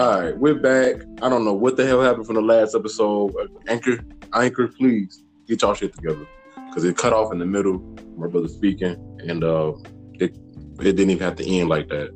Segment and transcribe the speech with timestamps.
[0.00, 1.02] All right, we're back.
[1.20, 3.36] I don't know what the hell happened from the last episode.
[3.36, 3.98] Uh, Anchor,
[4.32, 6.26] Anchor, please get y'all shit together
[6.68, 7.80] because it cut off in the middle.
[8.16, 8.96] My brother speaking,
[9.28, 9.74] and uh,
[10.14, 10.34] it
[10.80, 12.14] it didn't even have to end like that.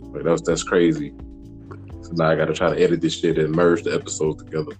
[0.00, 1.12] Like that's that's crazy.
[2.00, 4.72] So now I got to try to edit this shit and merge the episodes together,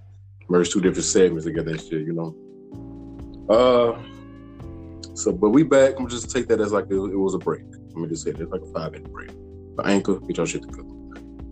[0.48, 2.06] merge two different segments together and shit.
[2.06, 3.50] You know.
[3.50, 5.96] Uh, so but we back.
[5.98, 7.64] I'm just take that as like it, it was a break.
[7.88, 9.30] Let me just say it's like a five minute break.
[9.76, 10.88] But Anchor, get your shit together.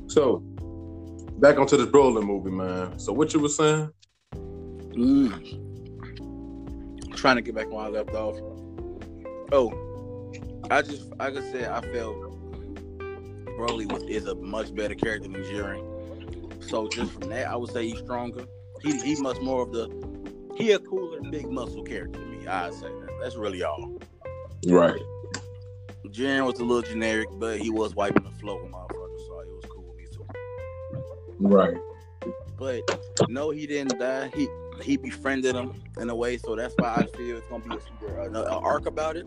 [0.07, 0.43] So
[1.39, 2.99] back onto this Broly movie, man.
[2.99, 3.91] So what you were saying?
[4.95, 5.61] Mm.
[7.17, 8.37] Trying to get back where I left off.
[9.53, 9.73] Oh,
[10.71, 12.17] I just like I said, I felt
[13.59, 15.85] Broly was is a much better character than Jiren.
[16.63, 18.47] So just from that, I would say he's stronger.
[18.83, 19.89] He he much more of the
[20.57, 22.47] he a cooler big muscle character to me.
[22.47, 23.11] I'd say that.
[23.21, 23.99] That's really all.
[24.67, 25.01] Right.
[26.07, 29.04] Jiren was a little generic, but he was wiping the floor with motherfuckers,
[31.45, 31.77] Right.
[32.59, 32.83] But
[33.29, 34.31] no, he didn't die.
[34.35, 34.49] He
[34.83, 38.21] he befriended him in a way, so that's why I feel it's gonna be either
[38.23, 39.27] an arc about it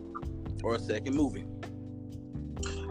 [0.64, 1.44] or a second movie.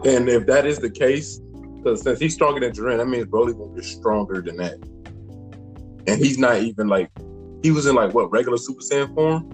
[0.04, 1.40] And if that is the case,
[1.76, 4.78] because since he's stronger than Jiren, that means Broly gonna be stronger than that.
[6.06, 7.10] And he's not even like
[7.62, 9.52] he was in like what regular Super Saiyan form.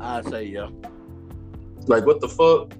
[0.00, 0.68] I say yeah.
[1.86, 2.74] Like what the fuck?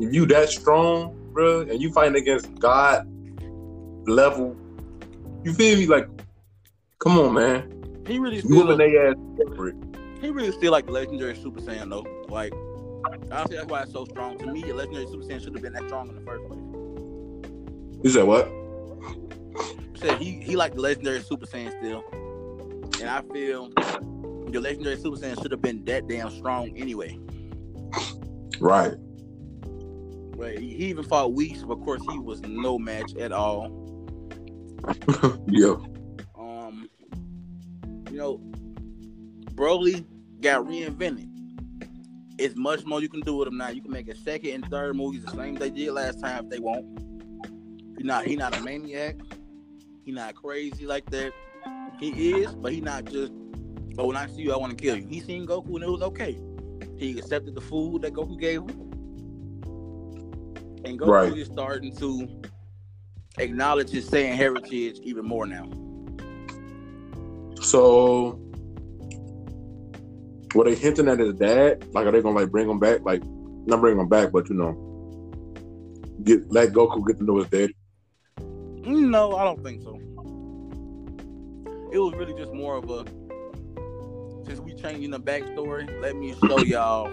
[0.00, 3.06] If you that strong, bro, and you fighting against God
[4.06, 4.56] level,
[5.44, 5.86] you feel me?
[5.86, 6.08] Like,
[7.00, 8.02] come on, man.
[8.06, 9.76] He really You whooping their ass separate.
[10.20, 12.06] he really still like legendary Super Saiyan though.
[12.28, 12.52] Like
[13.32, 14.38] honestly, that's why it's so strong.
[14.38, 16.60] To me, legendary Super Saiyan should have been that strong in the first place.
[18.02, 18.50] You said what?
[19.96, 22.04] Said he he like the legendary Super Saiyan still,
[23.00, 23.70] and I feel
[24.50, 27.18] the legendary Super Saiyan should have been that damn strong anyway.
[28.60, 28.94] Right.
[30.58, 33.70] He he even fought Weeks, but of course he was no match at all.
[35.48, 35.74] yeah.
[36.38, 36.88] Um,
[38.10, 38.38] you know,
[39.54, 40.04] Broly
[40.40, 41.28] got reinvented.
[42.38, 43.68] It's much more you can do with him now.
[43.68, 46.50] You can make a second and third movies the same they did last time if
[46.50, 46.84] they want.
[47.96, 49.16] He not he not a maniac.
[50.04, 51.32] He not crazy like that.
[52.00, 53.32] He is, but he not just.
[53.96, 55.06] Oh, when I see you, I want to kill you.
[55.06, 56.36] He seen Goku and it was okay.
[56.98, 58.90] He accepted the food that Goku gave him,
[60.84, 61.36] and Goku Right.
[61.38, 62.28] is starting to
[63.38, 65.68] acknowledge his Saiyan heritage even more now.
[67.60, 68.38] So,
[70.54, 71.86] were they hinting at his dad?
[71.92, 73.00] Like, are they gonna like bring him back?
[73.02, 73.22] Like,
[73.66, 74.72] not bring him back, but you know,
[76.22, 77.74] get let Goku get to know his daddy.
[78.84, 79.98] No, I don't think so.
[81.92, 83.04] It was really just more of a
[84.46, 87.10] since we changing the backstory, let me show y'all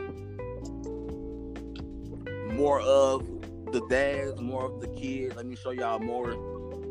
[2.53, 3.25] more of
[3.71, 5.35] the dads, more of the kids.
[5.35, 6.31] Let me show y'all more.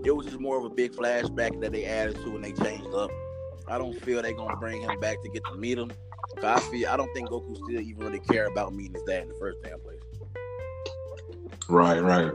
[0.04, 2.94] It was just more of a big flashback that they added to and they changed
[2.94, 3.10] up.
[3.68, 5.90] I don't feel they're gonna bring him back to get to meet him.
[6.42, 9.28] I feel I don't think Goku still even really care about meeting his dad in
[9.28, 10.00] the first damn place.
[11.68, 12.32] Right, right.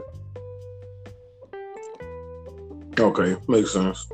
[2.98, 4.06] Okay, makes sense.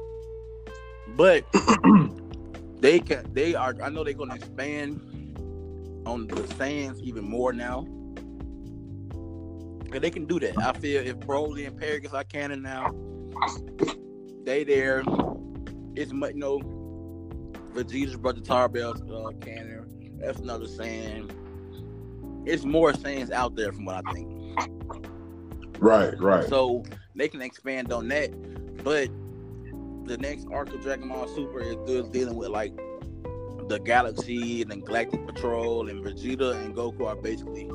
[1.16, 1.44] But
[2.80, 5.00] they can they are I know they're gonna expand
[6.06, 7.86] on the Saiyans even more now.
[9.92, 10.58] And they can do that.
[10.58, 12.90] I feel if Broly and Paragus are canon now,
[14.44, 15.02] they there.
[15.94, 16.58] It's much you know
[17.74, 20.18] Vegeta's brother Tarble's uh, canon.
[20.18, 21.30] That's another Saiyan.
[22.46, 24.58] It's more Saiyans out there from what I think.
[25.78, 26.48] Right, right.
[26.48, 28.30] So they can expand on that.
[28.82, 29.10] But
[30.06, 32.74] the next arc of Dragon Ball Super is still dealing with like
[33.68, 37.70] the galaxy and the Galactic Patrol and Vegeta and Goku are basically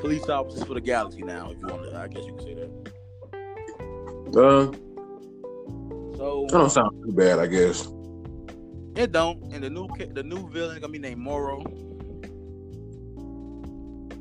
[0.00, 2.54] police officers for the galaxy now, if you want to I guess you can say
[2.54, 2.70] that.
[4.36, 4.72] Uh,
[6.16, 7.88] So that don't sound too bad, I guess.
[8.96, 9.42] it don't.
[9.52, 11.62] And the new the new villain gonna be named Moro.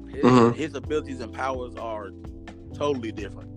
[0.10, 0.54] His, Mhm.
[0.56, 2.10] his abilities and powers are
[2.74, 3.50] totally different.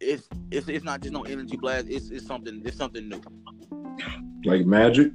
[0.00, 1.86] It's it's it's not just no energy blast.
[1.88, 3.20] It's it's something it's something new.
[4.44, 5.12] Like magic.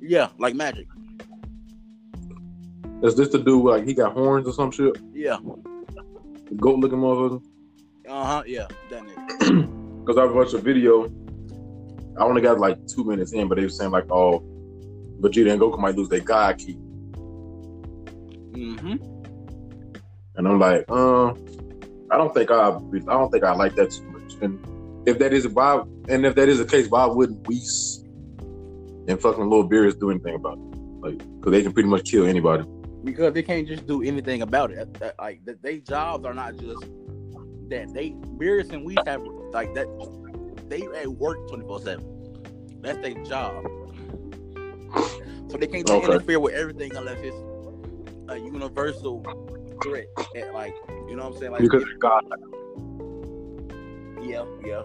[0.00, 0.86] Yeah, like magic.
[3.02, 4.96] Is this to do with, like he got horns or some shit?
[5.12, 5.38] Yeah.
[6.56, 7.42] Goat looking motherfucker.
[8.08, 8.42] Uh huh.
[8.46, 8.66] Yeah.
[8.90, 9.76] That nigga.
[10.00, 11.04] Because I watched a video.
[12.18, 14.40] I only got like two minutes in, but they were saying like, oh,
[15.20, 16.74] Vegeta and Goku might lose their God Ki,
[18.52, 18.96] Mm-hmm.
[20.36, 21.28] and I'm like, uh,
[22.10, 22.70] I don't think I, I
[23.12, 24.34] don't think I like that too much.
[24.42, 24.58] And
[25.06, 28.02] if that is why, and if that is the case, why wouldn't Whis
[29.06, 30.76] and fucking Little Beerus do anything about it?
[31.00, 32.64] Like, because they can pretty much kill anybody.
[33.04, 34.88] Because they can't just do anything about it.
[35.18, 36.80] Like they jobs are not just
[37.68, 37.92] that.
[37.94, 39.86] They Beerus and we have like that.
[40.68, 42.06] They at work twenty four seven.
[42.82, 43.64] That's their job.
[45.48, 46.06] So they can't Okay.
[46.06, 47.36] interfere with everything unless it's
[48.28, 49.24] a universal
[49.82, 50.06] threat.
[50.36, 50.74] At like
[51.08, 51.52] you know what I'm saying?
[51.52, 52.22] Like Because God.
[54.22, 54.82] yeah, yeah.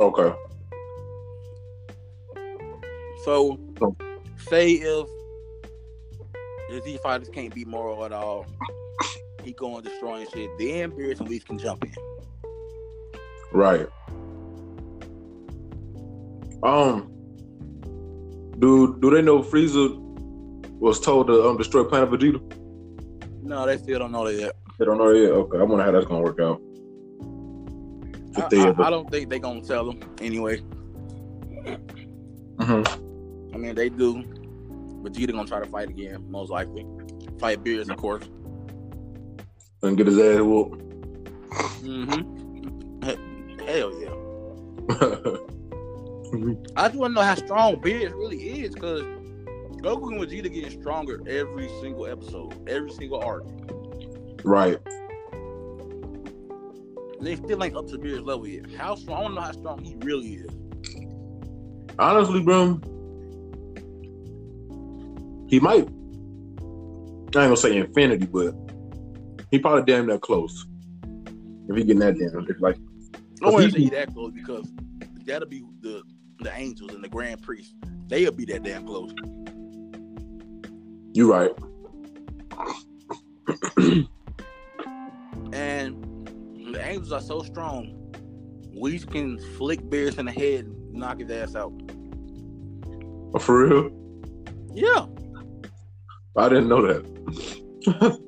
[0.00, 0.32] Okay.
[3.24, 3.58] So-
[4.48, 5.08] say if
[6.70, 8.46] the Z fighters can't be moral at all,
[9.42, 10.50] he going destroying shit.
[10.58, 11.92] Then Beerus and Whis can jump in.
[13.52, 13.86] Right.
[16.62, 17.10] Um.
[18.58, 19.96] Do do they know Frieza
[20.78, 22.40] was told to um destroy Planet Vegeta?
[23.42, 24.56] No, they still don't know that yet.
[24.78, 25.30] They don't know yet.
[25.30, 26.60] Okay, I wonder how that's gonna work out.
[28.36, 30.60] I, they I- ever- I don't think they're gonna tell them anyway.
[32.56, 33.52] Mhm.
[33.54, 34.24] I mean, they do.
[35.04, 36.86] Vegeta gonna try to fight again, most likely.
[37.38, 38.24] Fight Beerus, of course.
[39.82, 40.80] and get his ass whooped.
[41.82, 43.60] Mm-hmm.
[43.66, 44.10] Hell yeah.
[46.76, 49.02] I just want to know how strong Beerus really is, because
[49.82, 53.44] Goku and Vegeta getting stronger every single episode, every single arc.
[54.42, 54.78] right.
[57.20, 58.70] They still ain't up to Beerus level yet.
[58.76, 59.18] How strong?
[59.18, 60.50] I want to know how strong he really is.
[61.98, 62.80] Honestly, bro,
[65.54, 65.86] he might.
[65.86, 68.52] I ain't gonna say infinity, but
[69.52, 70.66] he probably damn that close.
[71.68, 72.76] If he getting that damn, it's like
[73.14, 74.68] I don't want to he- that close because
[75.24, 76.02] that'll be the
[76.40, 77.76] the angels and the grand priest.
[78.08, 79.14] They'll be that damn close.
[81.14, 81.52] you right.
[85.52, 86.26] And
[86.72, 87.94] the angels are so strong.
[88.74, 91.72] Whis can flick Beerus in the head and knock his ass out.
[93.32, 93.90] Oh, For real,
[94.74, 95.06] Yeah.
[96.36, 98.20] I didn't know that.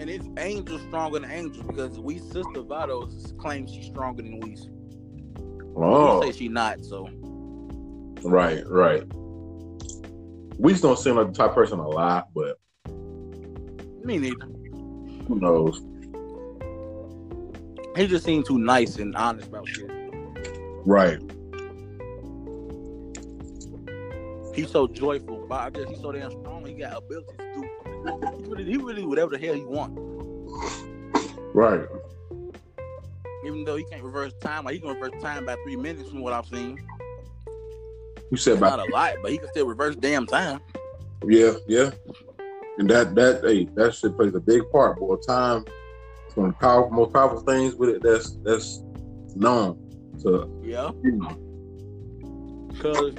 [0.00, 4.68] And it's Angel stronger than Angel because Whis sister Vados claims she's stronger than Whis.
[5.76, 7.08] Oh, Whis say she not, so
[8.24, 9.04] right, right.
[10.58, 12.58] Whis just don't seem like the type person to lie, but
[14.04, 14.46] me neither.
[15.28, 15.80] who knows?
[17.96, 19.88] He just seemed too nice and honest about shit.
[20.84, 21.20] Right.
[24.54, 26.66] He's so joyful, but I guess he's so damn strong.
[26.66, 27.68] He got abilities to do.
[28.38, 29.98] He really, he really whatever the hell he want.
[31.54, 31.86] Right.
[33.44, 36.20] Even though he can't reverse time, like he can reverse time by three minutes from
[36.20, 36.78] what I've seen.
[38.30, 40.60] You said It's about not a lot, but he can still reverse damn time.
[41.26, 41.90] yeah, yeah.
[42.78, 44.98] And that that hey, that shit plays a big part.
[44.98, 45.64] Boy, time
[46.28, 48.02] is one of the powerful, most powerful things with it.
[48.02, 48.82] That's that's
[49.34, 49.78] known
[50.22, 50.90] to Yeah,
[52.68, 53.14] because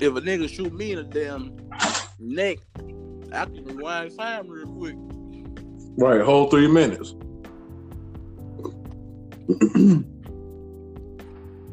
[0.00, 1.56] if a nigga shoot me in the damn
[2.18, 2.58] neck,
[3.32, 4.94] I can rewind time real quick.
[5.96, 7.14] Right, whole three minutes.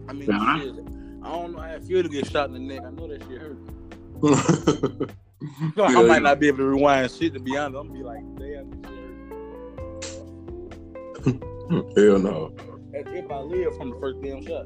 [0.08, 0.60] I mean, Yeah.
[0.60, 0.74] shit,
[1.24, 2.82] I don't know how it feel to get shot in the neck.
[2.86, 5.12] I know that shit hurt.
[5.76, 6.20] So I might yeah.
[6.20, 7.34] not be able to rewind shit.
[7.34, 8.70] To be honest, I'm gonna be like, damn.
[11.96, 12.54] Hell no.
[12.94, 14.66] As if I live from the first damn shot.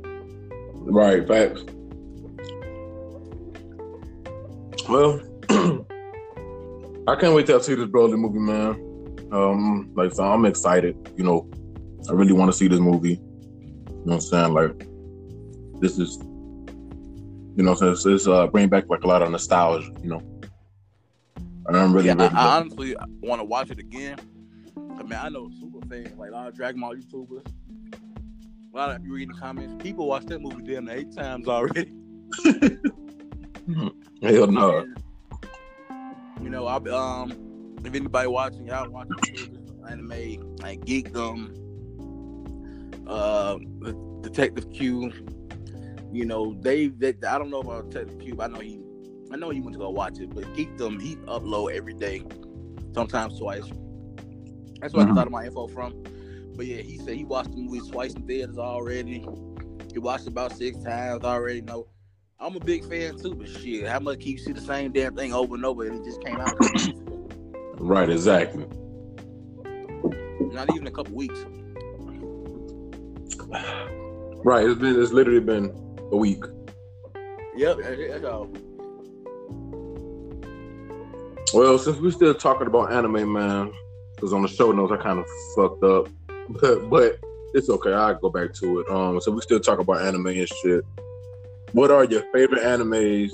[0.73, 1.63] Right, facts.
[4.89, 5.21] Well,
[7.07, 8.93] I can't wait to see this Broly movie, man.
[9.31, 10.95] Um, like so I'm excited.
[11.17, 11.49] You know,
[12.09, 13.13] I really want to see this movie.
[13.13, 14.53] You know what I'm saying?
[14.53, 14.87] Like,
[15.79, 16.17] this is,
[17.55, 19.89] you know, so it's, it's uh bring back like a lot of nostalgia.
[20.01, 20.41] You know,
[21.67, 22.35] and I'm really yeah, I, ready.
[22.35, 24.17] I honestly want to watch it again.
[24.75, 27.45] I mean, I know super fans, like a lot of Dragon Ball YouTubers.
[28.73, 29.81] A lot of you reading the comments.
[29.81, 31.93] People watch that movie damn eight times already.
[34.23, 34.79] Hell no.
[34.79, 34.97] And,
[36.41, 41.59] you know, I'll um, if anybody watching, y'all watch YouTubers, anime, like Geekdom,
[43.07, 43.57] uh,
[44.21, 45.11] Detective Q.
[46.13, 48.79] You know, they, they I don't know about Detective Q, but I know he,
[49.31, 50.33] I know he went to go watch it.
[50.33, 52.23] But Geekdom, he upload every day,
[52.93, 53.69] sometimes twice.
[54.79, 55.11] That's where I Mhm.
[55.11, 56.03] a lot of my info from.
[56.55, 59.25] But yeah, he said he watched the movie twice in theaters already.
[59.91, 61.61] He watched about six times already.
[61.61, 61.87] No,
[62.39, 65.15] I'm a big fan too, but shit, how much can you see the same damn
[65.15, 66.49] thing over and over and it just came out?
[66.49, 67.29] a couple weeks ago?
[67.77, 68.65] Right, exactly.
[70.53, 71.45] Not even a couple weeks.
[74.45, 75.71] Right, it's been it's literally been
[76.11, 76.43] a week.
[77.55, 78.49] Yep, that's all.
[81.53, 83.71] Well, since we're still talking about anime, man,
[84.15, 85.25] because on the show notes I kind of
[85.55, 86.07] fucked up,
[86.49, 87.19] but but
[87.53, 87.93] it's okay.
[87.93, 88.89] I'll go back to it.
[88.89, 90.83] Um, so we still talk about anime and shit.
[91.73, 93.31] What are your favorite animes?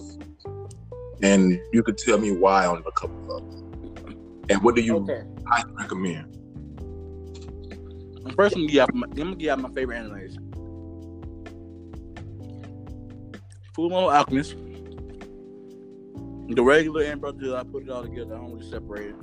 [1.21, 4.45] And you could tell me why on a couple of them.
[4.49, 5.23] And what do you Okay.
[5.45, 6.35] highly recommend?
[8.35, 10.37] First, I'm gonna give out my, I'm gonna give out my favorite animes.
[13.75, 14.55] Fullmetal Alchemist,
[16.55, 17.53] the regular and Brotherhood.
[17.55, 18.35] I put it all together.
[18.35, 19.15] I don't really separate it.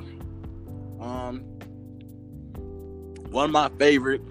[1.01, 1.41] Um,
[3.31, 4.23] one of my favorite,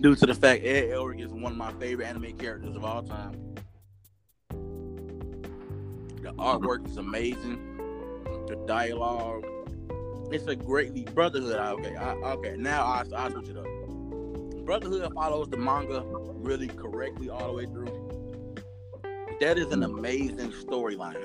[0.00, 3.02] due to the fact Ed Elric is one of my favorite anime characters of all
[3.02, 3.51] time.
[6.36, 7.58] The artwork is amazing.
[8.46, 9.44] The dialogue,
[10.30, 11.56] it's a greatly Brotherhood.
[11.56, 12.56] Okay, I, okay.
[12.56, 13.66] Now I I switch it up.
[14.64, 18.08] Brotherhood follows the manga really correctly all the way through.
[19.40, 21.22] That is an amazing storyline.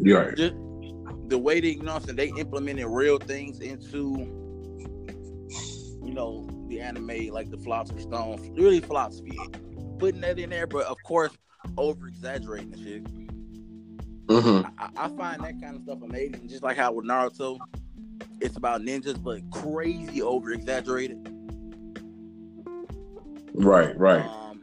[0.00, 0.36] You're right.
[0.36, 0.54] Just
[1.28, 4.16] the way they, you know, what I'm saying they implemented real things into,
[6.04, 9.38] you know, the anime, like the philosophy stone, really philosophy,
[9.98, 11.32] putting that in there, but of course,
[11.76, 13.35] over exaggerating the shit.
[14.26, 14.68] Mm-hmm.
[14.78, 16.48] I, I find that kind of stuff amazing.
[16.48, 17.58] Just like how with Naruto,
[18.40, 21.28] it's about ninjas, but crazy over exaggerated.
[23.54, 24.24] Right, right.
[24.26, 24.60] Um,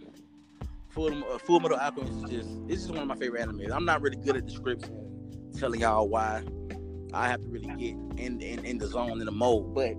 [0.90, 3.72] Full, uh, Full Metal Alchemist is just it's just one of my favorite animes.
[3.72, 6.44] I'm not really good at description, telling y'all why.
[7.16, 9.96] I have to really get in in, in the zone in the mode, but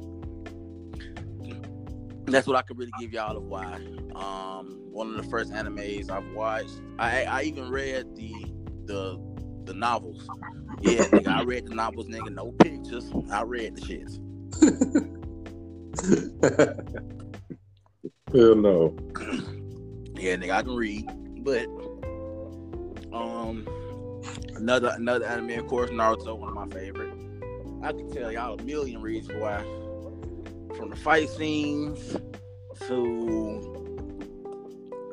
[2.26, 3.75] that's what I could really give y'all of why.
[4.14, 6.80] Um, one of the first animes I've watched.
[6.99, 8.33] I I even read the
[8.85, 9.34] the
[9.66, 10.26] the novels.
[10.80, 12.30] Yeah, nigga, I read the novels, nigga.
[12.30, 13.12] No pictures.
[13.30, 14.18] I read the shits.
[18.33, 18.97] Hell no.
[20.16, 21.06] Yeah, nigga, I can read,
[21.44, 21.66] but
[23.14, 23.66] um,
[24.56, 27.12] another another anime, of course, Naruto, one of my favorite.
[27.83, 29.62] I can tell y'all a million reasons why,
[30.76, 32.16] from the fight scenes
[32.88, 33.61] to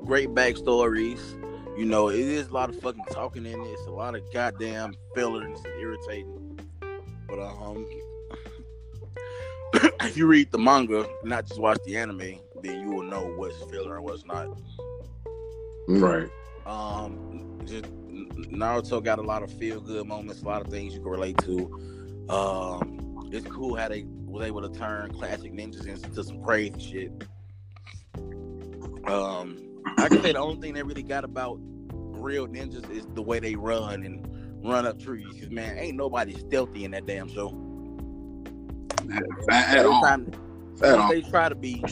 [0.05, 1.19] great backstories.
[1.77, 3.67] You know, it is a lot of fucking talking in it.
[3.67, 6.59] It's a lot of goddamn filler and it's irritating.
[7.27, 7.85] But um,
[10.01, 13.57] if you read the manga, not just watch the anime, then you will know what's
[13.71, 14.49] filler and what's not.
[15.87, 16.29] Right.
[16.65, 20.99] Um, just Naruto got a lot of feel good moments, a lot of things you
[20.99, 22.27] can relate to.
[22.29, 27.23] Um, it's cool how they was able to turn classic ninjas into some crazy shit.
[29.07, 29.57] Um,
[29.97, 33.39] I can say the only thing they really got about real ninjas is the way
[33.39, 34.27] they run and
[34.65, 35.25] run up trees.
[35.39, 37.49] 'Cause, man, ain't nobody stealthy in that damn show.
[39.49, 40.01] At Every all.
[40.01, 40.31] time
[40.83, 41.09] At all.
[41.09, 41.83] they try to be,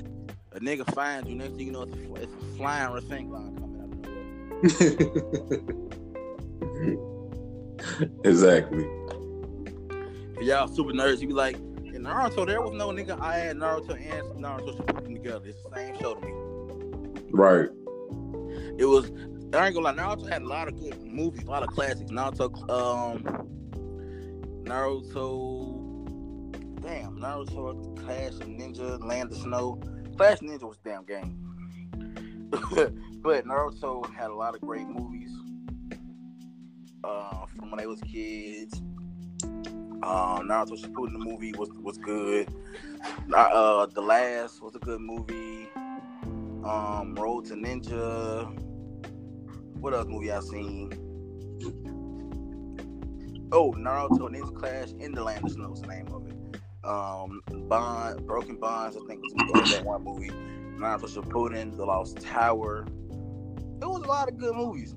[0.51, 1.35] a nigga finds you.
[1.35, 3.89] Next thing you know, it's a, it's a flying Rasengan coming out
[8.23, 8.83] exactly.
[10.35, 13.19] For y'all super nerds, you be like, in Naruto, there was no nigga.
[13.19, 14.77] I had Naruto and Naruto
[15.13, 15.47] together.
[15.49, 16.31] It's the same show to me.
[17.31, 17.69] Right.
[18.79, 19.11] It was.
[19.53, 19.93] I ain't gonna lie.
[19.93, 22.09] Naruto had a lot of good movies, a lot of classics.
[22.11, 23.23] Naruto, um,
[24.63, 25.75] Naruto.
[26.81, 29.81] Damn, Naruto, Clash of Ninja, Land of Snow.
[30.15, 31.35] Clash Ninja was a damn game.
[33.21, 35.29] but Naruto had a lot of great movies.
[37.03, 38.81] Uh, from when they was kids.
[39.43, 42.47] Um, Naruto Shippuden the movie was was good.
[43.33, 45.67] Uh, The Last was a good movie.
[46.63, 48.68] Um, Road to Ninja.
[49.79, 50.91] What else movie I seen?
[53.51, 56.35] Oh, Naruto Ninja Clash in the Land of Snow is the name of it.
[56.83, 60.29] Um, Bond, Broken Bonds, I think was was that one movie.
[60.77, 62.85] Naruto Shippuden, The Lost Tower.
[63.81, 64.93] It was a lot of good movies,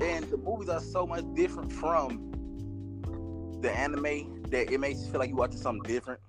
[0.00, 2.30] and the movies are so much different from
[3.60, 6.20] the anime that it makes you feel like you watching something different.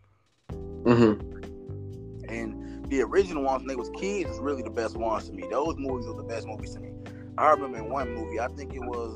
[0.52, 2.30] Mm-hmm.
[2.30, 5.46] And the original ones when they was kids was really the best ones to me.
[5.50, 6.91] Those movies were the best movies to me.
[7.38, 9.16] I remember in one movie, I think it was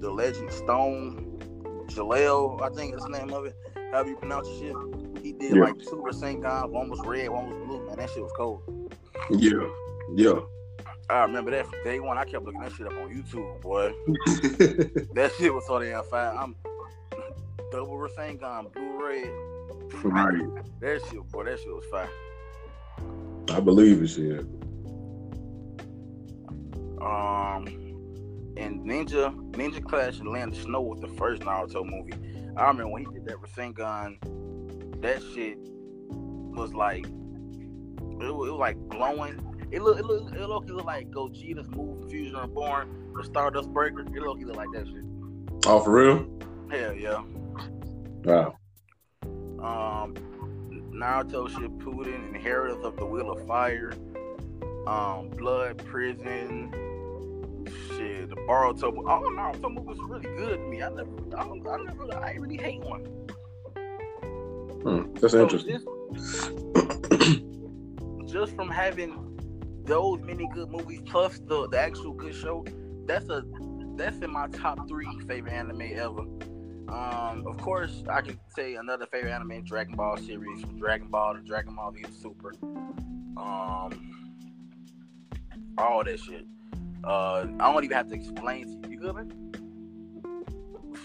[0.00, 1.38] The Legend Stone,
[1.88, 3.56] Jaleel, I think that's the name of it.
[3.92, 5.22] However you pronounce the shit.
[5.22, 5.62] He did Yeah.
[5.64, 7.86] like two Rasengan, one was red, one was blue.
[7.86, 8.62] Man, that shit was cold.
[9.30, 9.66] Yeah.
[10.14, 10.40] Yeah.
[11.08, 12.18] I remember that from day one.
[12.18, 13.92] I kept looking that shit up on YouTube, boy.
[15.14, 16.34] That shit was so damn fire.
[16.36, 16.56] I'm
[17.72, 19.30] double Rasengan, blue red.
[20.04, 20.64] right.
[20.80, 22.08] That shit, boy, that shit was fire.
[23.56, 24.44] I believe it, shit.
[27.04, 27.66] Um,
[28.56, 32.14] and Ninja Ninja Clash and Land of Snow was the first Naruto movie.
[32.56, 35.58] I remember when he did that Rasengan, that shit
[36.56, 39.38] was like it was, it was like glowing.
[39.70, 43.72] It looked it looked it looked, it looked like Gogeta's move Fusion Reborn, the Stardust
[43.72, 44.00] Breaker.
[44.00, 45.04] It looked it looked like that shit.
[45.66, 46.26] Oh, for real?
[46.70, 47.22] Hell yeah.
[48.24, 48.56] Wow.
[49.60, 50.14] Um,
[50.94, 53.92] Naruto Shippuden, Inheritance of the Will of Fire,
[54.86, 56.72] um, Blood Prison,
[58.46, 59.08] the Boruto.
[59.08, 60.82] All Naruto movies was really good to me.
[60.82, 63.04] I never, I, don't, I never, I really hate one.
[64.82, 65.80] Hmm, that's so interesting.
[66.14, 66.50] Just,
[68.32, 69.36] just from having
[69.84, 72.64] those many good movies plus the, the actual good show,
[73.06, 73.42] that's a
[73.96, 76.24] that's in my top three favorite anime ever.
[76.88, 81.34] Um, of course, I can say another favorite anime, Dragon Ball series, from Dragon Ball
[81.34, 82.52] to Dragon Ball Z Super.
[83.36, 84.34] Um,
[85.78, 86.44] all that shit.
[87.04, 88.94] Uh, I don't even have to explain to you.
[88.94, 89.30] You good, man?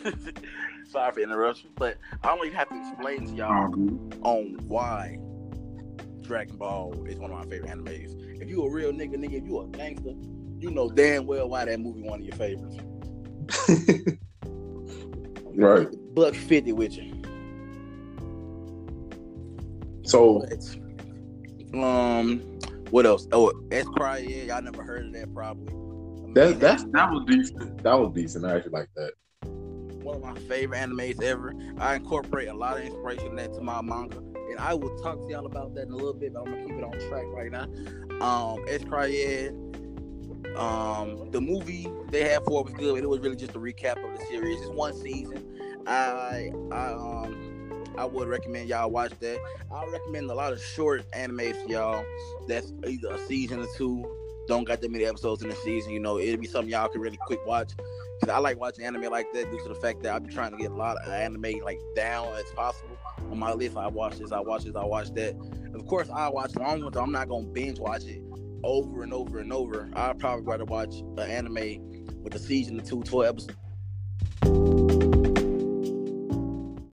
[0.89, 3.73] Sorry for interruption, but I don't even have to explain to y'all
[4.23, 5.17] on why
[6.21, 8.15] Dragon Ball is one of my favorite animes.
[8.41, 10.13] If you a real nigga, nigga, if you a gangster,
[10.59, 12.77] you know damn well why that movie one of your favorites.
[15.55, 15.87] right.
[16.15, 17.21] Buck fifty with you.
[20.03, 20.43] So,
[21.71, 22.39] but, um,
[22.89, 23.27] what else?
[23.31, 24.19] Oh, S Cry.
[24.19, 25.73] Yeah, y'all never heard of that probably.
[26.33, 27.83] That that's that was decent.
[27.83, 28.45] That was decent.
[28.45, 29.11] I actually like that.
[30.03, 31.53] One of my favorite animes ever.
[31.77, 35.45] I incorporate a lot of inspiration into my manga, and I will talk to y'all
[35.45, 36.33] about that in a little bit.
[36.33, 38.25] But I'm gonna keep it on track right now.
[38.25, 39.51] Um, S Cry.
[40.55, 42.95] Um, the movie they had for it was good.
[42.95, 44.59] But it was really just a recap of the series.
[44.61, 45.45] It's one season.
[45.87, 49.39] I I um I would recommend y'all watch that.
[49.71, 52.05] I recommend a lot of short animes for y'all.
[52.47, 54.18] That's either a season or two.
[54.49, 55.93] Don't got that many episodes in the season.
[55.93, 57.73] You know, it'll be something y'all can really quick watch.
[58.19, 60.49] Cause I like watching anime like that due to the fact that I've been trying
[60.51, 62.97] to get a lot of anime like down as possible
[63.29, 63.77] on my list.
[63.77, 65.35] I watch this, I watch this, I watch that.
[65.75, 66.97] Of course, I watch long ones.
[66.97, 68.23] I'm not gonna binge watch it
[68.63, 69.87] over and over and over.
[69.93, 73.55] I'd probably rather watch an anime with a season of two, 12 episodes,